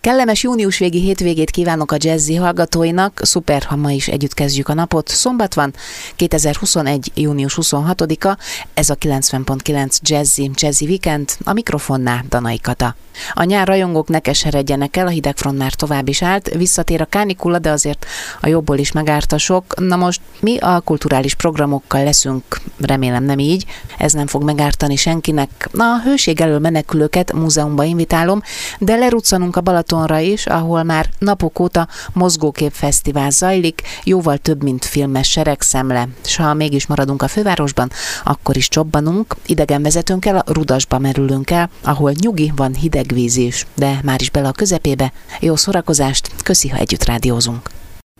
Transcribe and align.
Kellemes 0.00 0.42
június 0.42 0.78
végi 0.78 1.00
hétvégét 1.00 1.50
kívánok 1.50 1.92
a 1.92 1.96
jazzi 1.98 2.34
hallgatóinak, 2.34 3.20
szuper, 3.22 3.62
ha 3.62 3.76
ma 3.76 3.90
is 3.90 4.08
együtt 4.08 4.34
kezdjük 4.34 4.68
a 4.68 4.74
napot. 4.74 5.08
Szombat 5.08 5.54
van, 5.54 5.74
2021. 6.16 7.12
június 7.14 7.58
26-a, 7.62 8.38
ez 8.74 8.90
a 8.90 8.94
90.9 8.94 9.98
Jazzy, 10.02 10.50
Jazzy 10.54 10.84
Weekend, 10.84 11.30
a 11.44 11.52
mikrofonnál 11.52 12.24
Danai 12.28 12.58
Kata. 12.60 12.94
A 13.32 13.42
nyár 13.42 13.66
rajongók 13.66 14.08
ne 14.08 14.18
keseredjenek 14.18 14.96
el, 14.96 15.06
a 15.06 15.10
hidegfront 15.10 15.58
már 15.58 15.74
tovább 15.74 16.08
is 16.08 16.22
állt, 16.22 16.48
visszatér 16.54 17.00
a 17.00 17.04
kánikula, 17.04 17.58
de 17.58 17.70
azért 17.70 18.06
a 18.40 18.48
jobból 18.48 18.78
is 18.78 18.92
megárta 18.92 19.38
sok. 19.38 19.74
Na 19.78 19.96
most 19.96 20.20
mi 20.40 20.58
a 20.58 20.80
kulturális 20.80 21.34
programokkal 21.34 22.04
leszünk, 22.04 22.42
remélem 22.80 23.24
nem 23.24 23.38
így, 23.38 23.64
ez 23.98 24.12
nem 24.12 24.26
fog 24.26 24.42
megártani 24.42 24.96
senkinek. 24.96 25.68
Na, 25.72 25.92
a 25.92 26.00
hőség 26.00 26.40
elől 26.40 26.58
menekülőket 26.58 27.32
múzeumba 27.32 27.84
invitálom, 27.84 28.42
de 28.78 28.96
leruccanunk 28.96 29.56
a 29.56 29.60
Balatonra 29.90 30.18
is, 30.18 30.46
ahol 30.46 30.82
már 30.82 31.08
napok 31.18 31.58
óta 31.58 31.88
mozgóképfesztivál 32.12 33.30
zajlik, 33.30 33.82
jóval 34.04 34.36
több, 34.38 34.62
mint 34.62 34.84
filmes 34.84 35.30
seregszemle. 35.30 36.08
S 36.24 36.36
ha 36.36 36.54
mégis 36.54 36.86
maradunk 36.86 37.22
a 37.22 37.28
fővárosban, 37.28 37.90
akkor 38.24 38.56
is 38.56 38.68
csobbanunk, 38.68 39.36
idegenvezetőnkkel 39.46 40.36
a 40.36 40.52
Rudasba 40.52 40.98
merülünk 40.98 41.50
el, 41.50 41.70
ahol 41.82 42.12
nyugi 42.20 42.52
van 42.56 42.74
hideg 42.74 43.12
víz 43.12 43.36
is, 43.36 43.66
de 43.74 44.00
már 44.02 44.20
is 44.20 44.30
bele 44.30 44.48
a 44.48 44.52
közepébe. 44.52 45.12
Jó 45.40 45.56
szórakozást, 45.56 46.30
köszi, 46.42 46.68
ha 46.68 46.76
együtt 46.76 47.04
rádiózunk. 47.04 47.70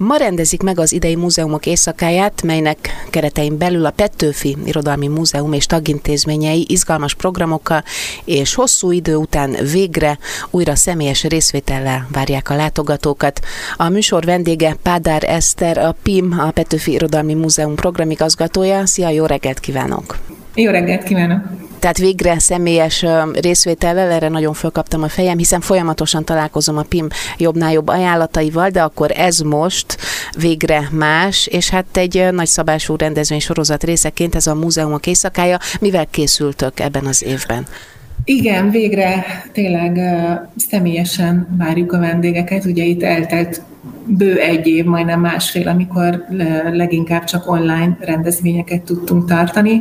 Ma 0.06 0.16
rendezik 0.16 0.62
meg 0.62 0.78
az 0.78 0.92
idei 0.92 1.16
múzeumok 1.16 1.66
éjszakáját, 1.66 2.42
melynek 2.42 2.76
keretein 3.10 3.58
belül 3.58 3.86
a 3.86 3.90
Petőfi 3.90 4.56
Irodalmi 4.64 5.08
Múzeum 5.08 5.52
és 5.52 5.66
tagintézményei 5.66 6.64
izgalmas 6.68 7.14
programokkal 7.14 7.84
és 8.24 8.54
hosszú 8.54 8.90
idő 8.90 9.14
után 9.14 9.56
végre 9.72 10.18
újra 10.50 10.74
személyes 10.74 11.24
részvétellel 11.24 12.08
várják 12.12 12.50
a 12.50 12.54
látogatókat. 12.54 13.40
A 13.76 13.88
műsor 13.88 14.24
vendége 14.24 14.76
Pádár 14.82 15.24
Eszter, 15.24 15.78
a 15.78 15.96
PIM, 16.02 16.36
a 16.38 16.50
Petőfi 16.50 16.92
Irodalmi 16.92 17.34
Múzeum 17.34 17.74
programigazgatója. 17.74 18.86
Szia, 18.86 19.08
jó 19.08 19.26
reggelt 19.26 19.60
kívánok! 19.60 20.18
Jó 20.54 20.70
reggelt 20.70 21.02
kívánok! 21.02 21.69
Tehát 21.80 21.98
végre 21.98 22.38
személyes 22.38 23.04
részvétellel, 23.32 24.10
erre 24.10 24.28
nagyon 24.28 24.54
fölkaptam 24.54 25.02
a 25.02 25.08
fejem, 25.08 25.38
hiszen 25.38 25.60
folyamatosan 25.60 26.24
találkozom 26.24 26.76
a 26.76 26.82
PIM 26.82 27.06
jobbnál 27.38 27.72
jobb 27.72 27.88
ajánlataival, 27.88 28.68
de 28.68 28.82
akkor 28.82 29.10
ez 29.14 29.38
most 29.38 29.96
végre 30.38 30.88
más, 30.92 31.46
és 31.46 31.70
hát 31.70 31.96
egy 31.96 32.28
nagyszabású 32.30 32.96
rendezvény 32.96 33.40
sorozat 33.40 33.84
részeként 33.84 34.34
ez 34.34 34.46
a 34.46 34.54
múzeumok 34.54 35.06
éjszakája. 35.06 35.58
Mivel 35.80 36.06
készültök 36.06 36.80
ebben 36.80 37.06
az 37.06 37.24
évben? 37.24 37.66
Igen, 38.24 38.70
végre 38.70 39.24
tényleg 39.52 40.00
személyesen 40.56 41.48
várjuk 41.58 41.92
a 41.92 41.98
vendégeket. 41.98 42.64
Ugye 42.64 42.84
itt 42.84 43.02
eltelt 43.02 43.62
bő 44.06 44.38
egy 44.38 44.66
év, 44.66 44.84
majdnem 44.84 45.20
másfél, 45.20 45.68
amikor 45.68 46.24
leginkább 46.72 47.24
csak 47.24 47.50
online 47.50 47.96
rendezvényeket 48.00 48.82
tudtunk 48.82 49.28
tartani. 49.28 49.80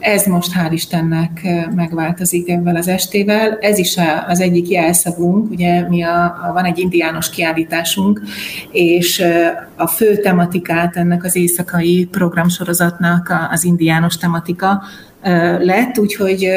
Ez 0.00 0.26
most 0.26 0.52
hál' 0.52 0.72
Istennek 0.72 1.40
megváltozik 1.74 2.48
ebben 2.48 2.76
az 2.76 2.88
estével. 2.88 3.58
Ez 3.60 3.78
is 3.78 3.96
az 4.26 4.40
egyik 4.40 4.68
jelszavunk, 4.68 5.50
ugye 5.50 5.88
mi 5.88 6.02
a, 6.02 6.24
a, 6.24 6.50
van 6.52 6.64
egy 6.64 6.78
indiános 6.78 7.30
kiállításunk, 7.30 8.22
és 8.70 9.24
a 9.76 9.86
fő 9.86 10.16
tematikát 10.16 10.96
ennek 10.96 11.24
az 11.24 11.36
éjszakai 11.36 12.08
programsorozatnak 12.10 13.32
az 13.50 13.64
indiános 13.64 14.16
tematika 14.16 14.82
lett, 15.58 15.98
úgyhogy 15.98 16.48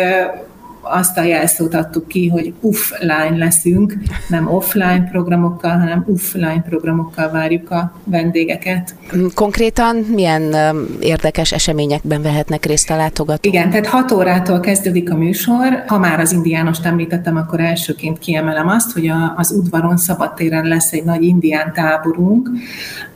azt 0.83 1.17
a 1.17 1.23
jelszót 1.23 1.73
adtuk 1.73 2.07
ki, 2.07 2.27
hogy 2.27 2.53
offline 2.61 3.37
leszünk, 3.37 3.97
nem 4.29 4.47
offline 4.47 5.07
programokkal, 5.11 5.77
hanem 5.77 6.05
offline 6.07 6.61
programokkal 6.61 7.31
várjuk 7.31 7.71
a 7.71 7.99
vendégeket. 8.03 8.95
Konkrétan 9.33 9.95
milyen 9.95 10.55
érdekes 10.99 11.51
eseményekben 11.51 12.21
vehetnek 12.21 12.65
részt 12.65 12.89
a 12.89 12.95
látogatók? 12.95 13.53
Igen, 13.53 13.69
tehát 13.69 13.85
6 13.85 14.11
órától 14.11 14.59
kezdődik 14.59 15.11
a 15.11 15.15
műsor. 15.15 15.83
Ha 15.87 15.97
már 15.97 16.19
az 16.19 16.31
indiánost 16.31 16.85
említettem, 16.85 17.35
akkor 17.37 17.59
elsőként 17.59 18.19
kiemelem 18.19 18.67
azt, 18.67 18.91
hogy 18.91 19.11
az 19.35 19.51
udvaron 19.51 19.97
szabadtéren 19.97 20.65
lesz 20.65 20.91
egy 20.91 21.03
nagy 21.03 21.23
indián 21.23 21.73
táborunk, 21.73 22.49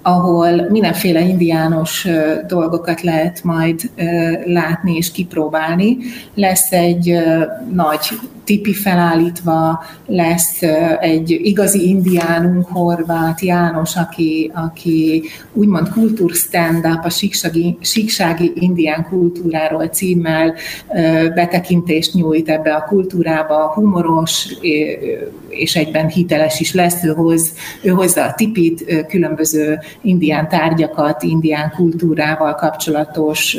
ahol 0.08 0.68
mindenféle 0.70 1.22
indiános 1.22 2.08
dolgokat 2.48 3.02
lehet 3.02 3.44
majd 3.44 3.90
látni 4.46 4.96
és 4.96 5.12
kipróbálni. 5.12 5.98
Lesz 6.34 6.72
egy 6.72 7.18
nagy 7.74 8.00
tipi 8.44 8.74
felállítva, 8.74 9.84
lesz 10.06 10.62
egy 11.00 11.32
igazi 11.32 11.88
indiánunk, 11.88 12.68
Horváth 12.68 13.44
János, 13.44 13.96
aki, 13.96 14.52
aki 14.54 15.24
úgymond 15.54 15.90
kultúr 15.90 16.32
stand-up 16.32 17.06
a 17.06 17.10
síksági, 17.10 17.78
síksági 17.82 18.52
indián 18.56 19.06
kultúráról 19.10 19.88
címmel 19.88 20.54
betekintést 21.36 22.14
nyújt 22.14 22.50
ebbe 22.50 22.74
a 22.74 22.86
kultúrába, 22.86 23.72
humoros 23.74 24.48
és 25.50 25.76
egyben 25.76 26.08
hiteles 26.08 26.60
is 26.60 26.74
lesz, 26.74 27.04
ő, 27.04 27.14
hoz, 27.14 27.54
ő 27.82 27.90
hozza 27.90 28.24
a 28.24 28.34
tipit, 28.34 29.06
különböző 29.08 29.80
indián 30.02 30.48
tárgyakat, 30.48 31.24
indián 31.24 31.72
kultúrával 31.76 32.56
kapcsolatos 32.56 33.58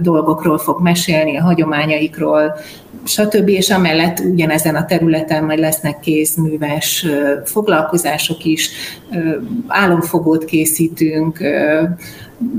dolgokról 0.00 0.58
fog 0.58 0.82
mesélni, 0.82 1.38
a 1.38 1.42
hagyományaikról, 1.42 2.56
stb. 3.04 3.48
És 3.48 3.70
amellett 3.70 4.18
ugyanezen 4.18 4.74
a 4.74 4.84
területen 4.84 5.44
majd 5.44 5.58
lesznek 5.58 6.00
kézműves 6.00 7.06
foglalkozások 7.44 8.44
is, 8.44 8.70
álomfogót 9.66 10.44
készítünk, 10.44 11.38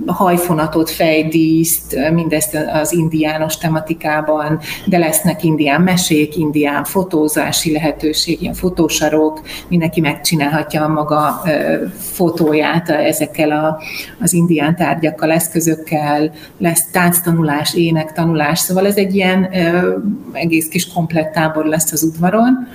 hajfonatot, 0.05 0.89
fejdíszt, 0.89 1.97
mindezt 2.13 2.57
az 2.73 2.93
indiános 2.93 3.57
tematikában, 3.57 4.59
de 4.85 4.97
lesznek 4.97 5.43
indián 5.43 5.81
mesék, 5.81 6.37
indián 6.37 6.83
fotózási 6.83 7.71
lehetőség, 7.71 8.41
ilyen 8.41 8.53
fotósarok, 8.53 9.41
mindenki 9.67 10.01
megcsinálhatja 10.01 10.83
a 10.83 10.87
maga 10.87 11.41
fotóját 11.99 12.89
ezekkel 12.89 13.51
a, 13.51 13.81
az 14.19 14.33
indián 14.33 14.75
tárgyakkal, 14.75 15.31
eszközökkel, 15.31 16.31
lesz 16.57 16.85
tánctanulás, 16.91 17.75
énektanulás, 17.75 18.59
szóval 18.59 18.85
ez 18.85 18.95
egy 18.95 19.15
ilyen 19.15 19.49
egész 20.31 20.67
kis 20.67 20.88
komplett 20.88 21.33
tábor 21.33 21.65
lesz 21.65 21.91
az 21.91 22.03
udvaron. 22.03 22.67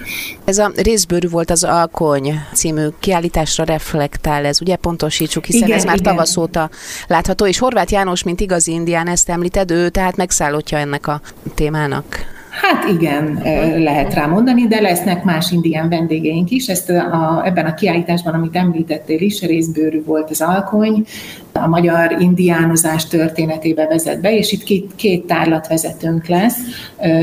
Ez 0.44 0.58
a 0.58 0.70
részbőrű 0.76 1.28
volt 1.28 1.50
az 1.50 1.64
Alkony 1.64 2.34
című 2.54 2.86
kiállításra 2.98 3.64
reflektál, 3.64 4.44
ez 4.44 4.60
ugye 4.60 4.76
pontosítsuk, 4.76 5.44
hiszen 5.44 5.66
igen, 5.66 5.78
ez 5.78 5.84
már 5.84 5.96
igen. 5.98 6.12
tavasz 6.12 6.36
óta 6.36 6.70
látható, 7.06 7.46
és 7.46 7.58
Horváth 7.58 7.92
János, 7.92 8.22
mint 8.22 8.40
igazi 8.40 8.72
indián, 8.72 9.08
ezt 9.08 9.28
említed, 9.28 9.70
ő 9.70 9.88
tehát 9.88 10.16
megszállottja 10.16 10.78
ennek 10.78 11.06
a 11.06 11.20
témának. 11.54 12.40
Hát 12.60 12.88
igen, 12.88 13.40
lehet 13.78 14.14
rá 14.14 14.26
mondani, 14.26 14.66
de 14.66 14.80
lesznek 14.80 15.24
más 15.24 15.50
indián 15.50 15.88
vendégeink 15.88 16.50
is. 16.50 16.66
Ezt 16.68 16.90
a, 16.90 17.42
ebben 17.44 17.66
a 17.66 17.74
kiállításban, 17.74 18.34
amit 18.34 18.56
említettél 18.56 19.20
is, 19.20 19.42
részbőrű 19.42 20.02
volt 20.04 20.30
az 20.30 20.40
alkony, 20.40 21.04
a 21.52 21.66
magyar 21.66 22.16
indiánozás 22.20 23.06
történetébe 23.06 23.86
vezet 23.86 24.20
be, 24.20 24.36
és 24.36 24.52
itt 24.52 24.62
két, 24.62 24.90
két 24.96 25.26
tárlatvezetőnk 25.26 26.26
lesz. 26.26 26.58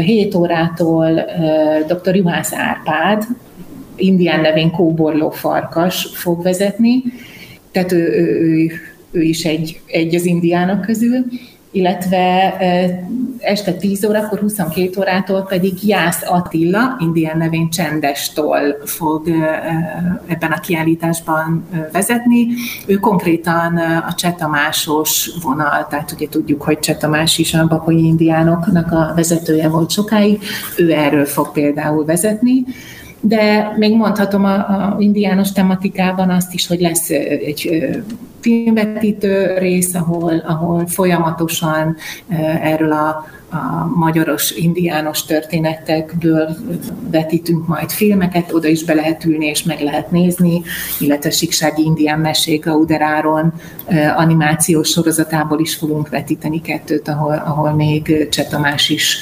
7 0.05 0.35
órától 0.35 1.25
dr. 1.87 2.15
Juhász 2.15 2.53
Árpád, 2.53 3.23
indián 3.95 4.41
nevén 4.41 4.71
kóborló 4.71 5.29
farkas 5.29 6.09
fog 6.13 6.43
vezetni, 6.43 7.03
tehát 7.71 7.91
ő, 7.91 7.97
ő, 7.97 8.55
ő 8.55 8.71
ő 9.11 9.21
is 9.21 9.45
egy, 9.45 9.79
egy 9.85 10.15
az 10.15 10.25
indiánok 10.25 10.81
közül, 10.81 11.25
illetve 11.71 12.57
este 13.39 13.73
10 13.73 14.05
órakor, 14.05 14.39
22 14.39 14.99
órától 14.99 15.41
pedig 15.41 15.87
Jász 15.87 16.23
Attila, 16.25 16.97
indián 16.99 17.37
nevén 17.37 17.69
Csendestól 17.69 18.59
fog 18.85 19.27
ebben 20.27 20.51
a 20.51 20.59
kiállításban 20.59 21.67
vezetni. 21.91 22.47
Ő 22.85 22.95
konkrétan 22.95 23.77
a 24.07 24.13
Csetamásos 24.13 25.31
vonal, 25.41 25.87
tehát 25.89 26.11
ugye 26.11 26.27
tudjuk, 26.27 26.61
hogy 26.61 26.79
Csetamás 26.79 27.37
is 27.37 27.53
a 27.53 27.67
bakonyi 27.67 28.07
indiánoknak 28.07 28.91
a 28.91 29.11
vezetője 29.15 29.69
volt 29.69 29.89
sokáig, 29.89 30.41
ő 30.77 30.91
erről 30.91 31.25
fog 31.25 31.51
például 31.51 32.05
vezetni 32.05 32.65
de 33.21 33.73
még 33.77 33.95
mondhatom 33.95 34.45
a, 34.45 34.53
a 34.53 34.95
indiános 34.99 35.51
tematikában 35.51 36.29
azt 36.29 36.53
is, 36.53 36.67
hogy 36.67 36.79
lesz 36.79 37.09
egy 37.09 37.89
filmvetítő 38.39 39.57
rész, 39.57 39.93
ahol, 39.93 40.43
ahol 40.47 40.87
folyamatosan 40.87 41.95
erről 42.61 42.91
a, 42.91 43.25
a 43.49 43.91
magyaros, 43.95 44.51
indiános 44.51 45.25
történetekből 45.25 46.57
vetítünk 47.11 47.67
majd 47.67 47.89
filmeket, 47.89 48.53
oda 48.53 48.67
is 48.67 48.83
be 48.83 48.93
lehet 48.93 49.25
ülni 49.25 49.45
és 49.45 49.63
meg 49.63 49.81
lehet 49.81 50.11
nézni, 50.11 50.61
illetve 50.99 51.29
Siksági 51.29 51.83
Indián 51.83 52.19
Mesék 52.19 52.65
Uderáron 52.65 53.53
animációs 54.15 54.89
sorozatából 54.89 55.59
is 55.59 55.75
fogunk 55.75 56.09
vetíteni 56.09 56.61
kettőt, 56.61 57.07
ahol, 57.07 57.43
ahol 57.45 57.71
még 57.71 58.27
Cseh 58.29 58.47
Tamás 58.49 58.89
is 58.89 59.17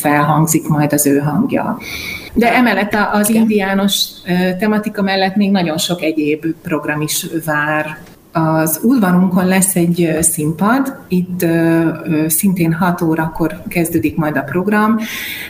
felhangzik 0.00 0.68
majd 0.68 0.92
az 0.92 1.06
ő 1.06 1.18
hangja. 1.18 1.78
De 2.36 2.54
emellett 2.54 2.96
az 3.12 3.28
indiános 3.28 4.04
tematika 4.58 5.02
mellett 5.02 5.36
még 5.36 5.50
nagyon 5.50 5.78
sok 5.78 6.02
egyéb 6.02 6.46
program 6.62 7.00
is 7.00 7.26
vár 7.44 7.98
az 8.36 8.80
udvarunkon 8.82 9.46
lesz 9.46 9.76
egy 9.76 10.16
színpad, 10.20 10.96
itt 11.08 11.46
szintén 12.26 12.72
6 12.72 13.02
órakor 13.02 13.62
kezdődik 13.68 14.16
majd 14.16 14.36
a 14.36 14.40
program. 14.40 14.98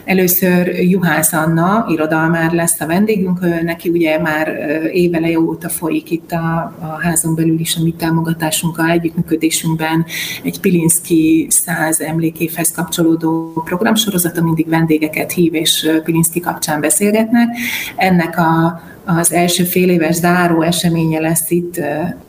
Először 0.04 0.66
Juhász 0.66 1.32
Anna, 1.32 1.86
irodalmár 1.88 2.52
lesz 2.52 2.80
a 2.80 2.86
vendégünk, 2.86 3.62
neki 3.62 3.88
ugye 3.88 4.18
már 4.20 4.48
évele 4.92 5.38
óta 5.38 5.68
folyik 5.68 6.10
itt 6.10 6.32
a, 6.32 6.74
a 6.80 6.98
házon 7.00 7.34
belül 7.34 7.58
is 7.58 7.76
a 7.76 7.82
mi 7.82 7.94
támogatásunkkal, 7.98 8.90
együttműködésünkben 8.90 10.04
egy 10.42 10.60
Pilinszki 10.60 11.46
száz 11.50 12.00
emlékévhez 12.00 12.70
kapcsolódó 12.70 13.62
programsorozata, 13.64 14.42
mindig 14.42 14.68
vendégeket 14.68 15.32
hív 15.32 15.54
és 15.54 15.90
Pilinszki 16.04 16.40
kapcsán 16.40 16.80
beszélgetnek. 16.80 17.48
Ennek 17.96 18.38
a 18.38 18.80
az 19.08 19.32
első 19.32 19.64
fél 19.64 19.90
éves 19.90 20.14
záró 20.14 20.62
eseménye 20.62 21.20
lesz 21.20 21.50
itt 21.50 21.80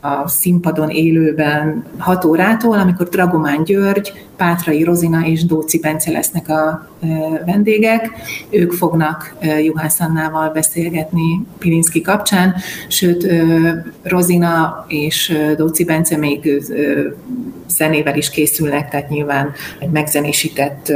a 0.02 0.28
színpadon 0.28 0.90
élőben 0.90 1.86
6 1.98 2.26
órától, 2.26 2.80
amikor 2.80 3.10
Dragomán 3.10 3.64
György, 3.64 4.14
Pátrai 4.36 4.84
Rozina 4.84 5.26
és 5.26 5.46
Dóci 5.46 5.80
Bence 5.80 6.12
lesznek 6.12 6.50
a 6.50 6.90
vendégek. 7.46 8.10
Ők 8.50 8.72
fognak 8.72 9.36
Juhász 9.64 10.00
Annával 10.00 10.50
beszélgetni 10.50 11.46
Pilinszki 11.58 12.02
kapcsán, 12.02 12.56
sőt 12.88 13.28
Rozina 14.04 14.86
és 14.88 15.38
Dóci 15.56 15.84
Bence 15.84 16.18
még 16.18 16.64
zenével 17.68 18.18
is 18.18 18.30
készülnek, 18.30 18.90
tehát 18.90 19.10
nyilván 19.10 19.52
egy 19.80 19.90
megzenésített 19.90 20.92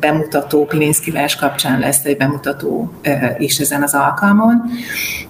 bemutató 0.00 0.64
Pilinszki 0.64 1.10
vers 1.10 1.36
kapcsán 1.36 1.78
lesz 1.78 2.04
egy 2.04 2.16
bemutató 2.16 2.92
is 3.38 3.58
ezen 3.58 3.82
az 3.82 3.94
alkalmon. 3.94 4.62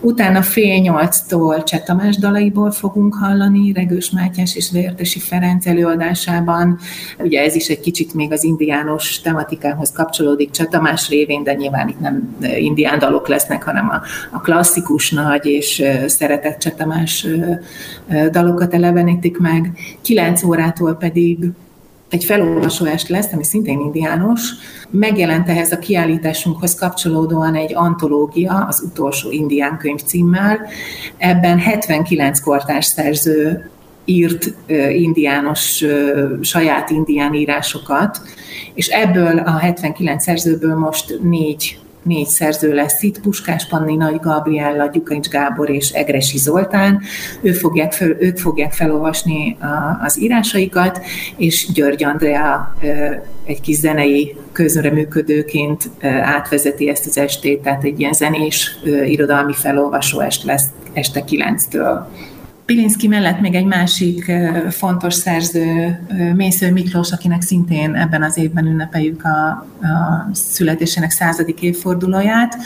Utána 0.01 0.43
fél 0.43 0.79
nyolctól 0.79 1.63
Cseh 1.63 1.81
Tamás 1.85 2.17
dalaiból 2.17 2.71
fogunk 2.71 3.15
hallani, 3.15 3.73
Regős 3.73 4.11
Mátyás 4.11 4.57
és 4.57 4.71
Vértesi 4.71 5.19
Ferenc 5.19 5.67
előadásában. 5.67 6.79
Ugye 7.19 7.43
ez 7.43 7.55
is 7.55 7.69
egy 7.69 7.81
kicsit 7.81 8.15
még 8.15 8.33
az 8.33 8.45
indiános 8.45 9.21
tematikához 9.21 9.93
kapcsolódik 9.93 10.51
Cseh 10.51 10.67
Tamás 10.67 11.09
révén, 11.09 11.43
de 11.43 11.55
nyilván 11.55 11.89
itt 11.89 12.01
nem 12.01 12.37
indián 12.59 12.99
dalok 12.99 13.29
lesznek, 13.29 13.63
hanem 13.63 13.89
a, 13.89 14.03
a 14.37 14.41
klasszikus 14.41 15.11
nagy 15.11 15.47
és 15.47 15.83
szeretett 16.07 16.59
Cseh 16.59 16.73
Tamás 16.73 17.27
dalokat 18.31 18.75
elevenítik 18.75 19.39
meg. 19.39 19.79
Kilenc 20.01 20.43
órától 20.43 20.95
pedig 20.95 21.39
egy 22.13 22.25
felolvasóest 22.25 23.09
lesz, 23.09 23.33
ami 23.33 23.45
szintén 23.45 23.81
indiános. 23.81 24.41
Megjelent 24.91 25.49
ehhez 25.49 25.73
a 25.73 25.79
kiállításunkhoz 25.79 26.75
kapcsolódóan 26.75 27.55
egy 27.55 27.75
antológia, 27.75 28.65
az 28.69 28.83
utolsó 28.87 29.31
indián 29.31 29.79
könyv 29.79 30.01
címmel. 30.01 30.61
Ebben 31.17 31.59
79 31.59 32.41
kortárs 32.41 32.87
szerző 32.87 33.71
írt 34.05 34.55
indiános, 34.93 35.85
saját 36.41 36.91
indián 36.91 37.35
írásokat, 37.35 38.21
és 38.75 38.87
ebből 38.87 39.39
a 39.39 39.59
79 39.59 40.23
szerzőből 40.23 40.75
most 40.75 41.19
négy 41.23 41.79
négy 42.03 42.27
szerző 42.27 42.75
lesz 42.75 43.03
itt, 43.03 43.21
Puskás 43.21 43.67
Panni, 43.67 43.97
Nagy 43.97 44.21
Gabriella, 44.21 44.87
Gyukaics 44.87 45.29
Gábor 45.29 45.71
és 45.71 45.91
Egresi 45.91 46.39
Zoltán. 46.39 47.01
Ő 47.41 47.53
fogják 47.53 47.93
fel, 47.93 48.17
ők 48.19 48.39
fogják 48.39 48.73
felolvasni 48.73 49.57
a, 49.61 50.05
az 50.05 50.21
írásaikat, 50.21 51.01
és 51.37 51.73
György 51.73 52.05
Andrea 52.05 52.77
egy 53.45 53.61
kis 53.61 53.77
zenei 53.77 54.37
közreműködőként 54.53 55.91
átvezeti 56.23 56.89
ezt 56.89 57.07
az 57.07 57.19
estét, 57.19 57.63
tehát 57.63 57.85
egy 57.85 58.01
ilyen 58.01 58.13
zenés 58.13 58.79
irodalmi 59.05 59.53
felolvasó 59.53 60.21
est 60.21 60.45
lesz 60.45 60.67
este 60.93 61.25
9-től. 61.29 62.01
Pilinszki 62.73 63.09
mellett 63.09 63.41
még 63.41 63.55
egy 63.55 63.65
másik 63.65 64.33
fontos 64.71 65.15
szerző, 65.15 65.99
Mésző 66.37 66.73
Miklós, 66.73 67.13
akinek 67.13 67.43
szintén 67.43 67.95
ebben 67.95 68.23
az 68.23 68.39
évben 68.39 68.67
ünnepeljük 68.67 69.25
a, 69.25 69.49
a 69.87 70.29
születésének 70.33 71.11
századik 71.11 71.63
évfordulóját. 71.63 72.57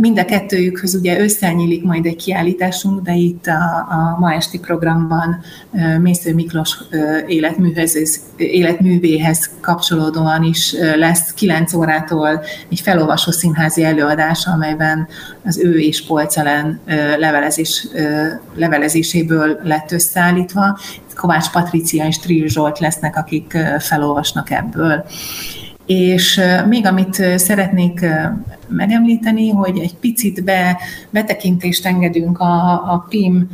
Mind 0.00 0.18
a 0.18 0.24
kettőjükhöz 0.24 0.94
ugye 0.94 1.20
összenyílik 1.20 1.84
majd 1.84 2.06
egy 2.06 2.16
kiállításunk, 2.16 3.02
de 3.02 3.14
itt 3.14 3.46
a, 3.46 3.86
a 3.90 4.16
ma 4.18 4.32
esti 4.32 4.58
programban 4.58 5.40
Mésző 6.00 6.34
Miklós 6.34 6.78
életművéhez, 7.26 8.20
életművéhez 8.36 9.50
kapcsolódóan 9.60 10.42
is 10.42 10.74
lesz 10.96 11.32
9 11.34 11.74
órától 11.74 12.42
egy 12.68 12.80
felolvasó 12.80 13.30
színházi 13.30 13.84
előadás, 13.84 14.46
amelyben 14.46 15.08
az 15.44 15.58
ő 15.58 15.78
és 15.78 16.06
Polcelen 16.06 16.80
levelezés, 17.18 17.86
levelezéséből 18.54 19.58
lett 19.62 19.92
összeállítva. 19.92 20.78
Kovács 21.14 21.50
Patricia 21.50 22.06
és 22.06 22.18
Trill 22.18 22.46
Zsolt 22.46 22.78
lesznek, 22.78 23.16
akik 23.16 23.56
felolvasnak 23.78 24.50
ebből. 24.50 25.04
És 25.86 26.40
még 26.68 26.86
amit 26.86 27.22
szeretnék 27.36 28.06
megemlíteni, 28.68 29.50
hogy 29.50 29.78
egy 29.78 29.96
picit 29.96 30.44
be, 30.44 30.78
betekintést 31.10 31.86
engedünk 31.86 32.38
a, 32.38 32.72
a 32.72 33.06
PIM 33.08 33.48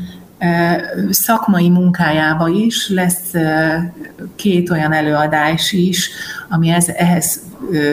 szakmai 1.11 1.69
munkájába 1.69 2.49
is 2.49 2.88
lesz 2.88 3.32
két 4.37 4.70
olyan 4.70 4.93
előadás 4.93 5.72
is, 5.72 6.11
ami 6.49 6.69
ez, 6.69 6.88
ehhez 6.88 7.40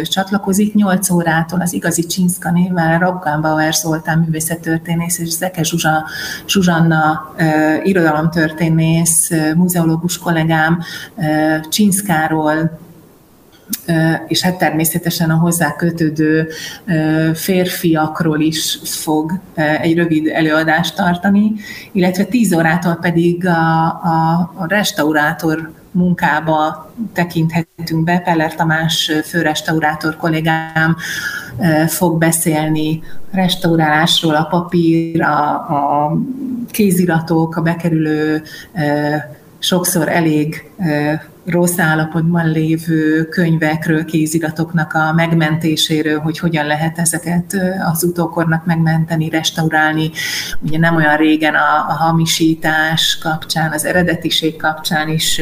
csatlakozik. 0.03 0.73
8 0.73 1.09
órától 1.09 1.61
az 1.61 1.73
igazi 1.73 2.05
Csinszka 2.05 2.51
névvel 2.51 2.99
Robgan 2.99 3.41
Bauer 3.41 3.73
Zoltán 3.73 4.19
művészettörténész 4.19 5.19
és 5.19 5.29
Zeke 5.29 5.63
Zsuzsa, 5.63 6.05
Zsuzsanna 6.47 7.33
irodalomtörténész, 7.83 9.31
muzeológus 9.55 10.17
kollégám 10.17 10.83
Csinszkáról 11.69 12.79
és 14.27 14.41
hát 14.41 14.57
természetesen 14.57 15.29
a 15.29 15.35
hozzá 15.35 15.75
kötődő 15.75 16.47
férfiakról 17.33 18.39
is 18.39 18.79
fog 18.83 19.39
egy 19.81 19.95
rövid 19.95 20.27
előadást 20.27 20.95
tartani, 20.95 21.53
illetve 21.91 22.23
10 22.23 22.53
órától 22.53 22.97
pedig 23.01 23.47
a, 23.47 23.85
a, 23.87 24.51
a 24.55 24.67
restaurátor 24.67 25.71
munkába 25.91 26.91
tekinthetünk 27.13 28.03
be. 28.03 28.19
Peller 28.19 28.55
Tamás 28.55 29.11
főrestaurátor 29.23 30.17
kollégám 30.17 30.95
fog 31.87 32.17
beszélni 32.17 33.03
restaurálásról, 33.31 34.35
a 34.35 34.43
papír, 34.43 35.21
a, 35.21 35.49
a 35.53 36.17
kéziratok, 36.69 37.55
a 37.55 37.61
bekerülő 37.61 38.41
sokszor 39.59 40.09
elég 40.09 40.71
rossz 41.45 41.79
állapotban 41.79 42.51
lévő 42.51 43.25
könyvekről, 43.25 44.05
kéziratoknak 44.05 44.93
a 44.93 45.13
megmentéséről, 45.13 46.19
hogy 46.19 46.39
hogyan 46.39 46.65
lehet 46.65 46.97
ezeket 46.97 47.57
az 47.91 48.03
utókornak 48.03 48.65
megmenteni, 48.65 49.29
restaurálni. 49.29 50.11
Ugye 50.59 50.77
nem 50.77 50.95
olyan 50.95 51.17
régen 51.17 51.53
a, 51.53 51.89
a 51.89 51.93
hamisítás 51.93 53.17
kapcsán, 53.21 53.71
az 53.71 53.85
eredetiség 53.85 54.55
kapcsán 54.55 55.09
is 55.09 55.41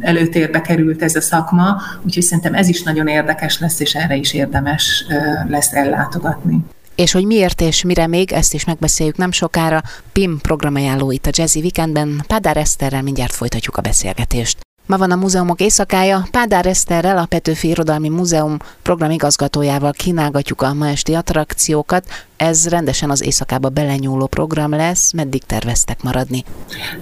előtérbe 0.00 0.60
került 0.60 1.02
ez 1.02 1.16
a 1.16 1.20
szakma, 1.20 1.76
úgyhogy 2.02 2.22
szerintem 2.22 2.54
ez 2.54 2.68
is 2.68 2.82
nagyon 2.82 3.06
érdekes 3.06 3.60
lesz, 3.60 3.80
és 3.80 3.94
erre 3.94 4.14
is 4.14 4.32
érdemes 4.32 5.04
lesz 5.48 5.72
ellátogatni 5.72 6.64
és 7.00 7.12
hogy 7.12 7.24
miért 7.24 7.60
és 7.60 7.82
mire 7.82 8.06
még, 8.06 8.32
ezt 8.32 8.54
is 8.54 8.64
megbeszéljük 8.64 9.16
nem 9.16 9.32
sokára. 9.32 9.82
PIM 10.12 10.38
programajánló 10.40 11.10
itt 11.10 11.26
a 11.26 11.30
Jazzy 11.32 11.60
Weekendben, 11.60 12.24
Pádár 12.26 12.56
Eszterrel 12.56 13.02
mindjárt 13.02 13.32
folytatjuk 13.32 13.76
a 13.76 13.80
beszélgetést. 13.80 14.58
Ma 14.86 14.98
van 14.98 15.10
a 15.10 15.16
múzeumok 15.16 15.60
éjszakája, 15.60 16.26
Pádár 16.30 16.66
Eszterrel, 16.66 17.18
a 17.18 17.26
Petőfi 17.26 17.68
Irodalmi 17.68 18.08
Múzeum 18.08 18.56
programigazgatójával 18.82 19.92
kínálgatjuk 19.92 20.62
a 20.62 20.74
ma 20.74 20.88
esti 20.88 21.14
attrakciókat. 21.14 22.04
Ez 22.36 22.68
rendesen 22.68 23.10
az 23.10 23.22
éjszakába 23.22 23.68
belenyúló 23.68 24.26
program 24.26 24.70
lesz, 24.70 25.12
meddig 25.12 25.42
terveztek 25.44 26.02
maradni? 26.02 26.44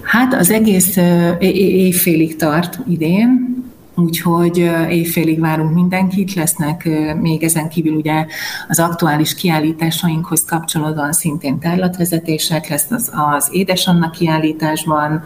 Hát 0.01 0.33
az 0.33 0.49
egész 0.49 0.97
éjfélig 1.39 2.35
tart 2.35 2.79
idén, 2.87 3.63
úgyhogy 3.99 4.57
évfélig 4.89 5.39
várunk 5.39 5.73
mindenkit, 5.73 6.33
lesznek 6.33 6.89
még 7.21 7.43
ezen 7.43 7.69
kívül 7.69 7.93
ugye 7.95 8.25
az 8.67 8.79
aktuális 8.79 9.35
kiállításainkhoz 9.35 10.45
kapcsolódóan 10.45 11.11
szintén 11.11 11.59
tárlatvezetések, 11.59 12.67
lesz 12.67 12.91
az, 12.91 13.11
az 13.33 13.49
Édesanna 13.51 14.09
kiállításban, 14.09 15.23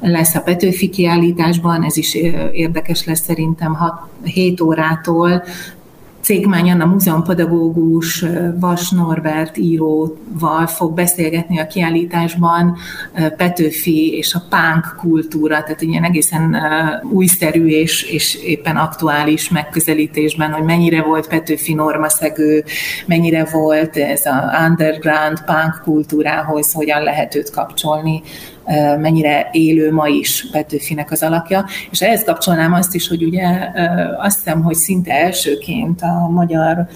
lesz 0.00 0.34
a 0.34 0.40
Petőfi 0.40 0.88
kiállításban, 0.88 1.84
ez 1.84 1.96
is 1.96 2.14
érdekes 2.52 3.04
lesz 3.04 3.22
szerintem 3.22 3.74
6, 3.74 3.92
7 4.22 4.60
órától, 4.60 5.42
Cégmány 6.26 6.70
Anna 6.70 6.84
múzeumpedagógus 6.86 8.24
Vas 8.60 8.90
Norbert 8.90 9.56
íróval 9.56 10.66
fog 10.66 10.94
beszélgetni 10.94 11.58
a 11.58 11.66
kiállításban 11.66 12.76
Petőfi 13.36 14.16
és 14.16 14.34
a 14.34 14.42
pánk 14.50 14.94
kultúra, 14.98 15.62
tehát 15.62 15.82
ilyen 15.82 16.04
egészen 16.04 16.56
újszerű 17.12 17.66
és, 17.66 18.02
és 18.02 18.34
éppen 18.34 18.76
aktuális 18.76 19.50
megközelítésben, 19.50 20.52
hogy 20.52 20.64
mennyire 20.64 21.02
volt 21.02 21.28
Petőfi 21.28 21.74
normaszegő, 21.74 22.64
mennyire 23.06 23.44
volt 23.44 23.96
ez 23.96 24.26
a 24.26 24.66
underground 24.68 25.44
punk 25.44 25.80
kultúrához, 25.82 26.72
hogyan 26.72 27.02
lehet 27.02 27.34
őt 27.34 27.50
kapcsolni 27.50 28.22
mennyire 28.98 29.48
élő 29.52 29.92
ma 29.92 30.06
is 30.06 30.46
Petőfinek 30.52 31.10
az 31.10 31.22
alakja, 31.22 31.64
és 31.90 32.02
ehhez 32.02 32.24
kapcsolnám 32.24 32.72
azt 32.72 32.94
is, 32.94 33.08
hogy 33.08 33.24
ugye 33.24 33.46
azt 34.18 34.36
hiszem, 34.36 34.62
hogy 34.62 34.74
szinte 34.74 35.12
elsőként 35.12 36.02
a 36.02 36.28
magyar 36.28 36.86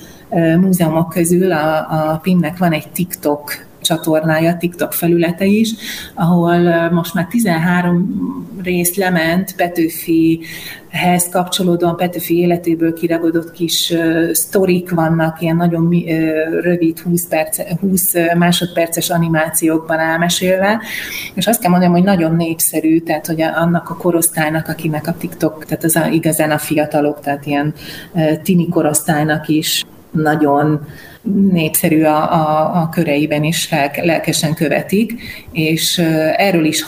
múzeumok 0.61 1.09
közül 1.09 1.53
a, 1.53 1.77
a 1.79 2.19
PIM-nek 2.23 2.59
van 2.59 2.73
egy 2.73 2.89
TikTok 2.93 3.69
csatornája, 3.91 4.57
TikTok 4.57 4.93
felülete 4.93 5.45
is, 5.45 5.71
ahol 6.15 6.91
most 6.91 7.15
már 7.15 7.27
13 7.27 8.49
rész 8.63 8.97
lement 8.97 9.55
Petőfihez 9.57 11.29
kapcsolódóan, 11.31 11.97
Petőfi 11.97 12.39
életéből 12.39 12.93
kiragadott 12.93 13.53
kis 13.53 13.91
uh, 13.91 14.33
sztorik 14.33 14.91
vannak, 14.91 15.43
ilyen 15.43 15.57
nagyon 15.57 15.89
rövid 16.61 16.99
20, 16.99 17.27
perc, 17.27 17.61
20 17.81 18.13
másodperces 18.39 19.11
animációkban 19.11 19.99
elmesélve, 19.99 20.81
és 21.35 21.47
azt 21.47 21.61
kell 21.61 21.71
mondanom, 21.71 21.95
hogy 21.95 22.05
nagyon 22.05 22.37
népszerű, 22.37 23.01
tehát 23.01 23.27
hogy 23.27 23.43
annak 23.43 23.91
a 23.91 23.97
korosztálynak, 23.97 24.69
akinek 24.69 25.07
a 25.07 25.17
TikTok, 25.19 25.65
tehát 25.65 25.85
az 25.85 26.01
igazán 26.13 26.51
a 26.51 26.59
fiatalok, 26.59 27.21
tehát 27.21 27.47
ilyen 27.47 27.75
uh, 28.13 28.43
tini 28.43 28.69
korosztálynak 28.69 29.49
is 29.49 29.85
nagyon 30.11 30.87
népszerű 31.51 32.03
a, 32.03 32.33
a, 32.33 32.81
a 32.81 32.89
köreiben 32.89 33.45
is 33.45 33.71
lelke, 33.71 34.05
lelkesen 34.05 34.55
követik, 34.55 35.13
és 35.53 35.99
erről 36.37 36.65
is 36.65 36.83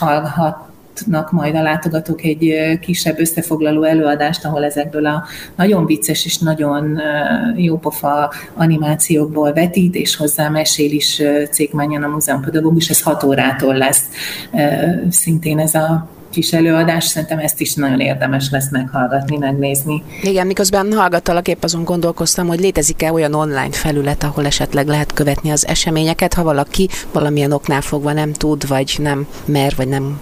hallhatnak 0.93 1.31
majd 1.31 1.55
a 1.55 1.61
látogatók 1.61 2.23
egy 2.23 2.53
kisebb 2.81 3.19
összefoglaló 3.19 3.83
előadást, 3.83 4.45
ahol 4.45 4.63
ezekből 4.63 5.05
a 5.05 5.23
nagyon 5.55 5.85
vicces 5.85 6.25
és 6.25 6.37
nagyon 6.37 6.99
jópofa 7.55 8.33
animációkból 8.53 9.53
vetít, 9.53 9.95
és 9.95 10.15
hozzá 10.15 10.49
mesél 10.49 10.91
is 10.91 11.21
Cégmányan 11.51 12.03
a 12.03 12.07
múzeumpedagógus, 12.07 12.89
ez 12.89 13.01
hat 13.01 13.23
órától 13.23 13.77
lesz 13.77 14.03
szintén 15.09 15.59
ez 15.59 15.73
a 15.73 16.07
kis 16.33 16.53
előadás, 16.53 17.03
szerintem 17.03 17.39
ezt 17.39 17.61
is 17.61 17.73
nagyon 17.73 17.99
érdemes 17.99 18.49
lesz 18.51 18.69
meghallgatni, 18.71 19.37
megnézni. 19.37 20.03
Igen, 20.21 20.47
miközben 20.47 20.93
hallgattalak, 20.93 21.47
épp 21.47 21.63
azon 21.63 21.83
gondolkoztam, 21.83 22.47
hogy 22.47 22.59
létezik-e 22.59 23.11
olyan 23.11 23.33
online 23.33 23.71
felület, 23.71 24.23
ahol 24.23 24.45
esetleg 24.45 24.87
lehet 24.87 25.13
követni 25.13 25.49
az 25.49 25.67
eseményeket, 25.67 26.33
ha 26.33 26.43
valaki 26.43 26.89
valamilyen 27.11 27.51
oknál 27.51 27.81
fogva 27.81 28.13
nem 28.13 28.33
tud, 28.33 28.67
vagy 28.67 28.95
nem 28.99 29.27
mer, 29.45 29.73
vagy 29.75 29.87
nem 29.87 30.19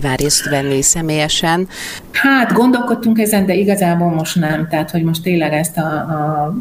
kíván 0.00 0.16
részt 0.16 0.48
venni 0.48 0.82
személyesen. 0.82 1.68
Hát 2.12 2.52
gondolkodtunk 2.52 3.18
ezen, 3.18 3.46
de 3.46 3.54
igazából 3.54 4.10
most 4.10 4.36
nem. 4.36 4.68
Tehát, 4.70 4.90
hogy 4.90 5.02
most 5.02 5.22
tényleg 5.22 5.52
ezt 5.52 5.76
a, 5.76 5.86
a 5.86 6.54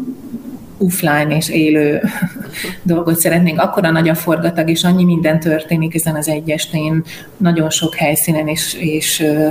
offline 0.77 1.35
és 1.35 1.49
élő 1.49 2.01
dolgot 2.83 3.19
szeretnénk. 3.19 3.59
Akkora 3.59 3.91
nagy 3.91 4.09
a 4.09 4.15
forgatag, 4.15 4.69
és 4.69 4.83
annyi 4.83 5.03
minden 5.03 5.39
történik 5.39 5.95
ezen 5.95 6.15
az 6.15 6.27
egy 6.27 6.49
estén, 6.49 7.03
nagyon 7.37 7.69
sok 7.69 7.95
helyszínen, 7.95 8.47
és, 8.47 8.73
és 8.73 9.19
ö, 9.19 9.49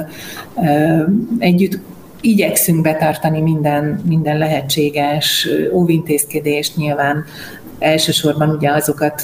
ö, 0.56 1.02
együtt 1.38 1.78
igyekszünk 2.20 2.82
betartani 2.82 3.40
minden, 3.40 4.00
minden 4.08 4.38
lehetséges 4.38 5.48
óvintézkedést, 5.72 6.76
nyilván 6.76 7.24
elsősorban 7.78 8.50
ugye 8.50 8.70
azokat 8.70 9.22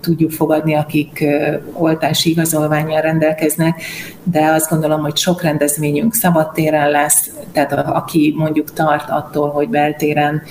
tudjuk 0.00 0.30
fogadni, 0.30 0.74
akik 0.74 1.24
oltási 1.72 2.30
igazolványjal 2.30 3.00
rendelkeznek, 3.00 3.82
de 4.22 4.44
azt 4.44 4.70
gondolom, 4.70 5.00
hogy 5.00 5.16
sok 5.16 5.42
rendezvényünk 5.42 6.14
szabadtéren 6.14 6.90
lesz, 6.90 7.30
tehát 7.52 7.72
aki 7.72 8.34
mondjuk 8.36 8.72
tart 8.72 9.10
attól, 9.10 9.50
hogy 9.50 9.68
beltéren 9.68 10.42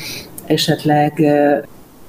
esetleg 0.46 1.22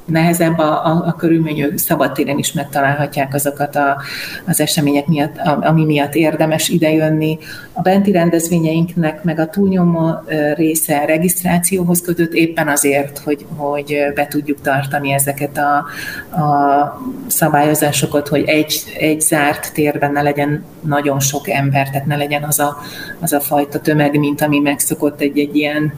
nehezebb 0.05 0.59
a, 0.59 0.87
a, 0.87 1.07
a 1.07 1.13
körülmény, 1.13 1.73
szabadtéren 1.77 2.39
is 2.39 2.53
megtalálhatják 2.53 3.35
azokat 3.35 3.77
a, 3.77 3.97
az 4.47 4.61
események 4.61 5.07
miatt, 5.07 5.37
ami 5.61 5.85
miatt 5.85 6.15
érdemes 6.15 6.69
idejönni. 6.69 7.39
A 7.73 7.83
benti 7.83 8.13
rendezvényeinknek 8.13 9.25
meg 9.25 9.39
a 9.39 9.47
túlnyomó 9.47 10.15
része 10.55 11.05
regisztrációhoz 11.05 12.01
kötött 12.01 12.33
éppen 12.33 12.69
azért, 12.69 13.19
hogy, 13.19 13.47
hogy 13.57 13.97
be 14.15 14.27
tudjuk 14.27 14.61
tartani 14.61 15.13
ezeket 15.13 15.59
a, 15.59 15.77
a 16.41 17.01
szabályozásokat, 17.27 18.29
hogy 18.29 18.45
egy, 18.47 18.83
egy 18.99 19.21
zárt 19.21 19.73
térben 19.73 20.13
ne 20.13 20.23
legyen 20.23 20.65
nagyon 20.81 21.21
sok 21.21 21.49
ember, 21.49 21.91
tehát 21.91 22.07
ne 22.07 22.17
legyen 22.17 22.43
az 22.43 22.59
a, 22.59 22.77
az 23.21 23.33
a 23.33 23.41
fajta 23.41 23.81
tömeg, 23.81 24.19
mint 24.19 24.43
ami 24.43 24.59
megszokott 24.59 25.21
egy, 25.21 25.39
egy 25.39 25.57
ilyen 25.57 25.93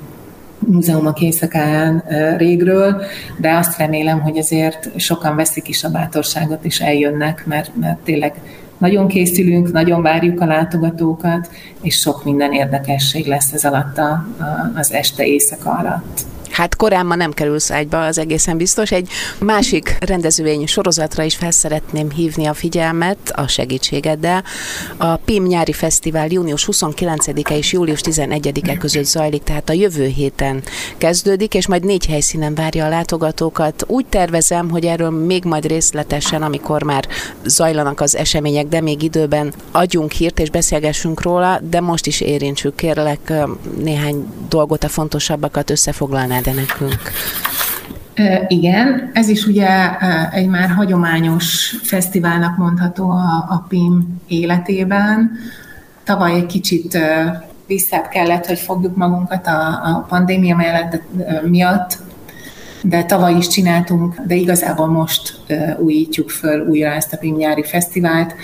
múzeumok 0.66 1.20
éjszakáján 1.20 2.04
régről, 2.36 3.02
de 3.38 3.52
azt 3.52 3.78
remélem, 3.78 4.20
hogy 4.20 4.38
azért 4.38 4.90
sokan 5.00 5.36
veszik 5.36 5.68
is 5.68 5.84
a 5.84 5.90
bátorságot, 5.90 6.64
és 6.64 6.80
eljönnek, 6.80 7.46
mert, 7.46 7.70
mert 7.76 7.98
tényleg 7.98 8.34
nagyon 8.78 9.08
készülünk, 9.08 9.72
nagyon 9.72 10.02
várjuk 10.02 10.40
a 10.40 10.46
látogatókat, 10.46 11.50
és 11.82 11.94
sok 11.94 12.24
minden 12.24 12.52
érdekesség 12.52 13.26
lesz 13.26 13.52
ez 13.52 13.64
alatt 13.64 13.98
a, 13.98 14.10
a, 14.38 14.72
az 14.74 14.92
este 14.92 15.26
éjszaka 15.26 15.70
alatt. 15.70 16.20
Hát 16.54 16.76
korábban 16.76 17.16
nem 17.16 17.32
kerülsz 17.32 17.70
ágyba, 17.70 18.04
az 18.04 18.18
egészen 18.18 18.56
biztos. 18.56 18.90
Egy 18.92 19.08
másik 19.38 19.96
rendezvény 20.00 20.66
sorozatra 20.66 21.22
is 21.22 21.36
felszeretném 21.36 22.10
hívni 22.10 22.46
a 22.46 22.54
figyelmet 22.54 23.18
a 23.30 23.46
segítségeddel. 23.46 24.44
A 24.96 25.16
PIM 25.16 25.44
nyári 25.44 25.72
fesztivál 25.72 26.26
június 26.30 26.68
29-e 26.72 27.56
és 27.56 27.72
július 27.72 28.00
11-e 28.04 28.76
között 28.76 29.04
zajlik, 29.04 29.42
tehát 29.42 29.68
a 29.68 29.72
jövő 29.72 30.06
héten 30.06 30.62
kezdődik, 30.98 31.54
és 31.54 31.66
majd 31.66 31.84
négy 31.84 32.06
helyszínen 32.06 32.54
várja 32.54 32.84
a 32.84 32.88
látogatókat. 32.88 33.84
Úgy 33.86 34.06
tervezem, 34.06 34.70
hogy 34.70 34.84
erről 34.84 35.10
még 35.10 35.44
majd 35.44 35.66
részletesen, 35.66 36.42
amikor 36.42 36.82
már 36.82 37.08
zajlanak 37.44 38.00
az 38.00 38.16
események, 38.16 38.66
de 38.66 38.80
még 38.80 39.02
időben 39.02 39.54
adjunk 39.70 40.12
hírt 40.12 40.38
és 40.38 40.50
beszélgessünk 40.50 41.22
róla, 41.22 41.60
de 41.70 41.80
most 41.80 42.06
is 42.06 42.20
érintsük, 42.20 42.74
kérlek 42.74 43.32
néhány 43.78 44.26
dolgot, 44.48 44.84
a 44.84 44.88
fontosabbakat 44.88 45.70
összefoglalnád 45.70 46.42
de 46.44 46.52
nekünk. 46.52 47.00
Igen, 48.48 49.10
ez 49.12 49.28
is 49.28 49.46
ugye 49.46 49.68
egy 50.30 50.48
már 50.48 50.70
hagyományos 50.70 51.76
fesztiválnak 51.82 52.56
mondható 52.56 53.10
a, 53.10 53.46
a 53.48 53.64
PIM 53.68 54.20
életében. 54.28 55.30
Tavaly 56.04 56.32
egy 56.32 56.46
kicsit 56.46 56.98
visszább 57.66 58.08
kellett, 58.08 58.46
hogy 58.46 58.58
fogjuk 58.58 58.96
magunkat 58.96 59.46
a, 59.46 59.68
a 59.68 60.06
pandémia 60.08 60.56
mellett, 60.56 61.02
miatt, 61.44 61.98
de 62.82 63.04
tavaly 63.04 63.34
is 63.34 63.46
csináltunk, 63.46 64.20
de 64.26 64.34
igazából 64.34 64.86
most 64.86 65.40
újítjuk 65.78 66.30
föl 66.30 66.66
újra 66.66 66.90
ezt 66.90 67.12
a 67.12 67.16
PIM 67.16 67.36
nyári 67.36 67.62
fesztivált, 67.62 68.34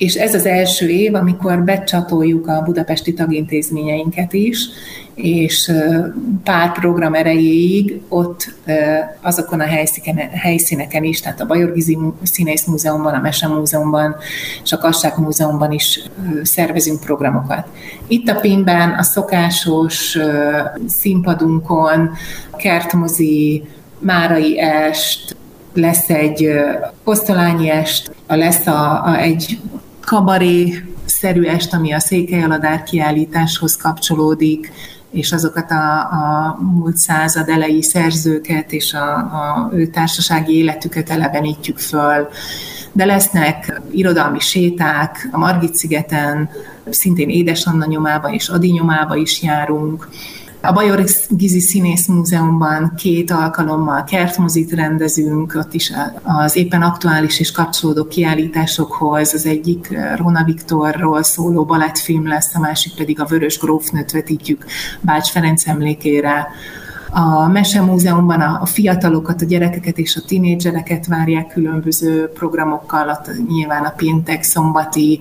és 0.00 0.14
ez 0.14 0.34
az 0.34 0.46
első 0.46 0.88
év, 0.88 1.14
amikor 1.14 1.64
becsatoljuk 1.64 2.46
a 2.46 2.62
budapesti 2.62 3.14
tagintézményeinket 3.14 4.32
is, 4.32 4.68
és 5.14 5.72
pár 6.44 6.72
program 6.72 7.14
erejéig 7.14 8.00
ott 8.08 8.54
azokon 9.20 9.60
a 9.60 9.66
helyszíneken 10.32 11.04
is, 11.04 11.20
tehát 11.20 11.40
a 11.40 11.46
Bajorgizi 11.46 11.98
Színész 12.22 12.64
Múzeumban, 12.64 13.14
a 13.14 13.20
Mese 13.20 13.48
Múzeumban 13.48 14.16
és 14.62 14.72
a 14.72 14.78
Kassák 14.78 15.16
Múzeumban 15.16 15.72
is 15.72 16.02
szervezünk 16.42 17.00
programokat. 17.00 17.66
Itt 18.06 18.28
a 18.28 18.40
Pinben 18.40 18.90
a 18.90 19.02
szokásos 19.02 20.18
színpadunkon, 20.86 22.10
kertmozi, 22.56 23.64
Márai 23.98 24.58
est, 24.60 25.36
lesz 25.74 26.10
egy 26.10 26.50
posztolányi 27.04 27.70
est, 27.70 28.14
lesz 28.26 28.66
a, 28.66 29.04
a, 29.04 29.16
egy 29.18 29.58
kabaré 30.10 30.84
szerű 31.04 31.42
est, 31.42 31.74
ami 31.74 31.92
a 31.92 31.98
székelyaladár 31.98 32.82
kiállításhoz 32.82 33.76
kapcsolódik, 33.76 34.72
és 35.10 35.32
azokat 35.32 35.70
a, 35.70 35.98
a 35.98 36.58
múlt 36.60 36.96
század 36.96 37.48
elejé 37.48 37.80
szerzőket 37.80 38.72
és 38.72 38.94
a, 38.94 39.14
a 39.16 39.70
ő 39.72 39.86
társasági 39.86 40.56
életüket 40.56 41.10
elevenítjük 41.10 41.78
föl. 41.78 42.28
De 42.92 43.04
lesznek 43.04 43.80
irodalmi 43.90 44.40
séták 44.40 45.28
a 45.32 45.38
Margit-szigeten, 45.38 46.50
szintén 46.90 47.28
Édesanna 47.28 47.86
nyomába 47.86 48.32
és 48.32 48.48
Adi 48.48 48.70
nyomába 48.70 49.16
is 49.16 49.42
járunk, 49.42 50.08
a 50.62 50.72
Bajor 50.72 51.04
Gizi 51.28 51.60
Színész 51.60 52.06
Múzeumban 52.06 52.94
két 52.96 53.30
alkalommal 53.30 54.04
kertmozit 54.04 54.72
rendezünk, 54.72 55.54
ott 55.54 55.74
is 55.74 55.92
az 56.22 56.56
éppen 56.56 56.82
aktuális 56.82 57.40
és 57.40 57.52
kapcsolódó 57.52 58.04
kiállításokhoz, 58.06 59.34
az 59.34 59.46
egyik 59.46 59.90
eh, 59.90 60.16
Rona 60.16 60.44
Viktorról 60.44 61.22
szóló 61.22 61.64
balettfilm 61.64 62.26
lesz, 62.26 62.54
a 62.54 62.60
másik 62.60 62.94
pedig 62.94 63.20
a 63.20 63.24
Vörös 63.24 63.58
Grófnőt 63.58 64.10
vetítjük 64.10 64.64
Bács 65.00 65.30
Ferenc 65.30 65.66
emlékére. 65.66 66.48
A 67.12 67.48
Mesemúzeumban 67.48 68.40
a, 68.40 68.58
a 68.60 68.66
fiatalokat, 68.66 69.42
a 69.42 69.44
gyerekeket 69.44 69.98
és 69.98 70.16
a 70.16 70.20
tinédzsereket 70.26 71.06
várják 71.06 71.46
különböző 71.46 72.28
programokkal, 72.28 73.08
ott 73.08 73.48
nyilván 73.48 73.84
a 73.84 73.92
péntek, 73.96 74.42
szombati 74.42 75.20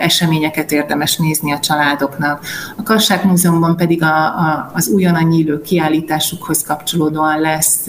eseményeket 0.00 0.72
érdemes 0.72 1.16
nézni 1.16 1.52
a 1.52 1.58
családoknak. 1.58 2.44
A 2.76 2.82
Kassák 2.82 3.24
Múzeumban 3.24 3.76
pedig 3.76 4.02
a, 4.02 4.24
a, 4.24 4.70
az 4.74 4.88
újonnan 4.88 5.22
nyílő 5.22 5.60
kiállításukhoz 5.60 6.62
kapcsolódóan 6.62 7.40
lesz 7.40 7.88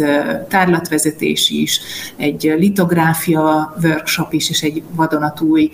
tárlatvezetés 0.49 1.49
is, 1.49 1.79
egy 2.15 2.55
litográfia 2.57 3.75
workshop 3.83 4.33
is, 4.33 4.49
és 4.49 4.61
egy 4.61 4.83
vadonatúj 4.91 5.71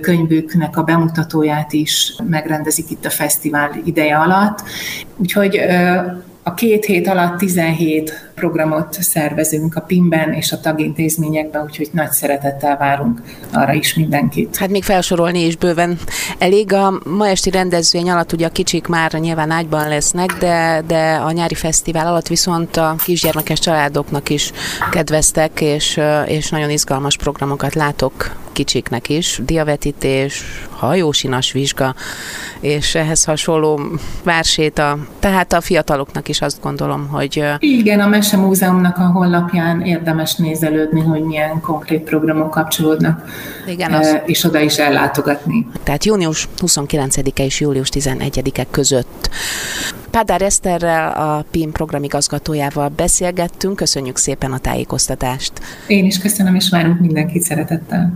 könyvüknek 0.00 0.76
a 0.76 0.82
bemutatóját 0.82 1.72
is 1.72 2.14
megrendezik 2.28 2.90
itt 2.90 3.04
a 3.04 3.10
fesztivál 3.10 3.70
ideje 3.84 4.16
alatt. 4.16 4.62
Úgyhogy 5.16 5.60
a 6.42 6.54
két 6.54 6.84
hét 6.84 7.08
alatt 7.08 7.38
17 7.38 8.29
programot 8.40 9.02
szervezünk 9.02 9.76
a 9.76 9.80
PIM-ben 9.80 10.32
és 10.32 10.52
a 10.52 10.60
tagintézményekben, 10.60 11.62
úgyhogy 11.62 11.88
nagy 11.92 12.10
szeretettel 12.10 12.76
várunk 12.76 13.22
arra 13.52 13.72
is 13.72 13.94
mindenkit. 13.94 14.56
Hát 14.56 14.68
még 14.68 14.84
felsorolni 14.84 15.44
is 15.46 15.56
bőven 15.56 15.98
elég. 16.38 16.72
A 16.72 17.00
ma 17.04 17.28
esti 17.28 17.50
rendezvény 17.50 18.10
alatt 18.10 18.32
ugye 18.32 18.46
a 18.46 18.50
kicsik 18.50 18.86
már 18.86 19.12
nyilván 19.12 19.50
ágyban 19.50 19.88
lesznek, 19.88 20.32
de, 20.38 20.82
de 20.86 21.20
a 21.24 21.30
nyári 21.30 21.54
fesztivál 21.54 22.06
alatt 22.06 22.26
viszont 22.26 22.76
a 22.76 22.94
kisgyermekes 23.04 23.58
családoknak 23.58 24.28
is 24.28 24.52
kedveztek, 24.90 25.60
és, 25.60 26.00
és 26.26 26.50
nagyon 26.50 26.70
izgalmas 26.70 27.16
programokat 27.16 27.74
látok 27.74 28.36
kicsiknek 28.52 29.08
is, 29.08 29.40
diavetítés, 29.44 30.44
hajósinas 30.70 31.52
vizsga, 31.52 31.94
és 32.60 32.94
ehhez 32.94 33.24
hasonló 33.24 33.80
várséta, 34.22 34.98
tehát 35.18 35.52
a 35.52 35.60
fiataloknak 35.60 36.28
is 36.28 36.40
azt 36.40 36.60
gondolom, 36.60 37.08
hogy... 37.08 37.44
Igen, 37.58 38.00
a 38.00 38.06
Mese 38.30 38.42
Múzeumnak 38.42 38.98
a 38.98 39.06
honlapján 39.06 39.80
érdemes 39.80 40.34
nézelődni, 40.34 41.00
hogy 41.00 41.22
milyen 41.22 41.60
konkrét 41.60 42.00
programok 42.00 42.50
kapcsolódnak, 42.50 43.24
Igen, 43.66 43.92
az... 43.92 44.16
és 44.24 44.44
oda 44.44 44.60
is 44.60 44.78
ellátogatni. 44.78 45.66
Tehát 45.82 46.04
június 46.04 46.48
29-e 46.58 47.44
és 47.44 47.60
július 47.60 47.88
11-e 47.92 48.66
között 48.70 49.30
Pádár 50.10 50.42
Eszterrel, 50.42 51.12
a 51.12 51.44
PIM 51.50 51.72
programigazgatójával 51.72 52.88
beszélgettünk. 52.88 53.76
Köszönjük 53.76 54.16
szépen 54.16 54.52
a 54.52 54.58
tájékoztatást. 54.58 55.52
Én 55.86 56.04
is 56.04 56.18
köszönöm, 56.18 56.54
és 56.54 56.68
várunk 56.70 57.00
mindenkit 57.00 57.42
szeretettel. 57.42 58.12